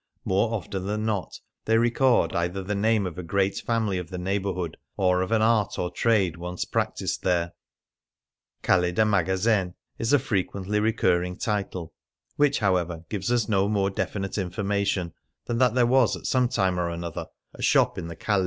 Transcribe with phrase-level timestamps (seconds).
[0.25, 3.61] More often than not they record either the name of a great 84 Venice on
[3.61, 7.51] Foot family of the neighbourhood or of an art or trade once practised there,"
[8.63, 11.93] Calle de Magazen" is a frequently recurring title,
[12.35, 15.13] which, however, gives us no more definite information
[15.45, 18.39] than that there was at some time or other a shop in the calle.